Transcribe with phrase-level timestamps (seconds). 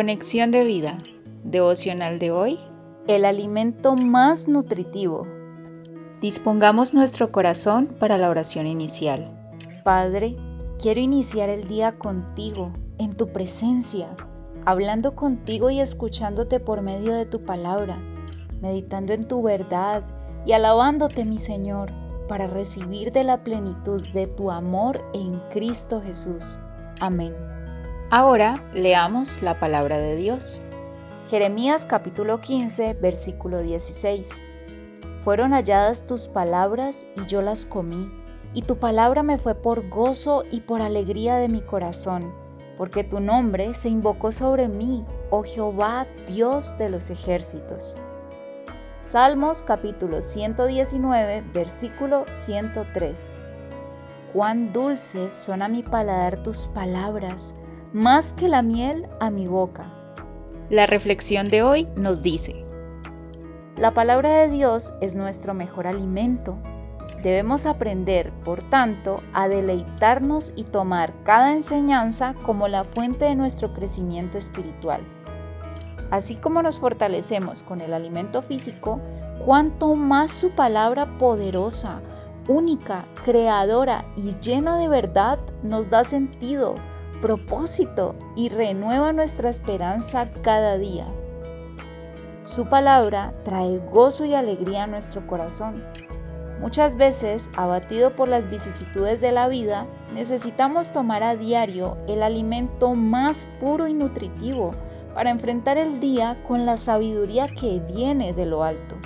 [0.00, 0.96] Conexión de vida.
[1.44, 2.58] Devocional de hoy.
[3.06, 5.26] El alimento más nutritivo.
[6.22, 9.30] Dispongamos nuestro corazón para la oración inicial.
[9.84, 10.38] Padre,
[10.78, 14.08] quiero iniciar el día contigo, en tu presencia,
[14.64, 17.98] hablando contigo y escuchándote por medio de tu palabra,
[18.62, 20.02] meditando en tu verdad
[20.46, 21.92] y alabándote, mi Señor,
[22.26, 26.58] para recibir de la plenitud de tu amor en Cristo Jesús.
[27.00, 27.34] Amén.
[28.12, 30.60] Ahora leamos la palabra de Dios.
[31.28, 34.42] Jeremías capítulo 15, versículo 16.
[35.22, 38.10] Fueron halladas tus palabras y yo las comí,
[38.52, 42.34] y tu palabra me fue por gozo y por alegría de mi corazón,
[42.76, 47.96] porque tu nombre se invocó sobre mí, oh Jehová, Dios de los ejércitos.
[48.98, 53.36] Salmos capítulo 119, versículo 103.
[54.32, 57.54] Cuán dulces son a mi paladar tus palabras,
[57.92, 59.92] más que la miel a mi boca.
[60.68, 62.64] La reflexión de hoy nos dice,
[63.76, 66.56] la palabra de Dios es nuestro mejor alimento.
[67.22, 73.74] Debemos aprender, por tanto, a deleitarnos y tomar cada enseñanza como la fuente de nuestro
[73.74, 75.00] crecimiento espiritual.
[76.10, 79.00] Así como nos fortalecemos con el alimento físico,
[79.44, 82.00] cuanto más su palabra poderosa,
[82.46, 86.76] única, creadora y llena de verdad nos da sentido,
[87.20, 91.06] propósito y renueva nuestra esperanza cada día.
[92.42, 95.84] Su palabra trae gozo y alegría a nuestro corazón.
[96.60, 102.94] Muchas veces, abatido por las vicisitudes de la vida, necesitamos tomar a diario el alimento
[102.94, 104.74] más puro y nutritivo
[105.14, 108.96] para enfrentar el día con la sabiduría que viene de lo alto.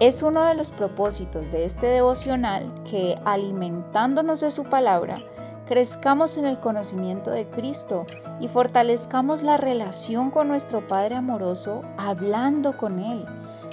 [0.00, 5.22] Es uno de los propósitos de este devocional que, alimentándonos de su palabra,
[5.66, 8.06] crezcamos en el conocimiento de Cristo
[8.40, 13.24] y fortalezcamos la relación con nuestro Padre amoroso hablando con Él,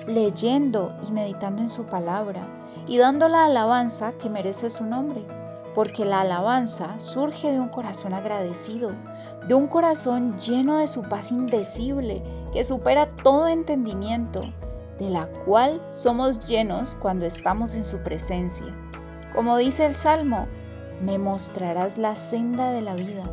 [0.07, 2.47] leyendo y meditando en su palabra
[2.87, 5.25] y dando la alabanza que merece su nombre,
[5.75, 8.91] porque la alabanza surge de un corazón agradecido,
[9.47, 12.23] de un corazón lleno de su paz indecible
[12.53, 14.43] que supera todo entendimiento,
[14.97, 18.67] de la cual somos llenos cuando estamos en su presencia.
[19.33, 20.47] Como dice el Salmo,
[21.01, 23.23] me mostrarás la senda de la vida.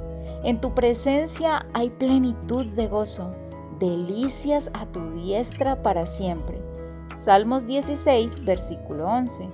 [0.42, 3.34] En tu presencia hay plenitud de gozo,
[3.78, 6.58] delicias a tu diestra para siempre.
[7.14, 9.48] Salmos 16, versículo 11.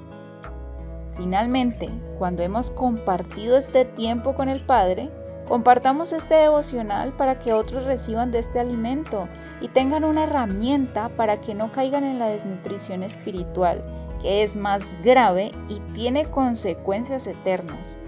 [1.15, 5.11] Finalmente, cuando hemos compartido este tiempo con el Padre,
[5.49, 9.29] compartamos este devocional para que otros reciban de este alimento
[9.61, 13.85] y tengan una herramienta para que no caigan en la desnutrición espiritual,
[14.21, 17.99] que es más grave y tiene consecuencias eternas